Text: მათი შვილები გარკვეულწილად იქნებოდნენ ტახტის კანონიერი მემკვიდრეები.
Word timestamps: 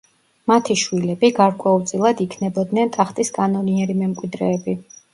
მათი 0.51 0.77
შვილები 0.83 1.31
გარკვეულწილად 1.41 2.25
იქნებოდნენ 2.27 2.93
ტახტის 2.99 3.35
კანონიერი 3.39 4.01
მემკვიდრეები. 4.05 4.81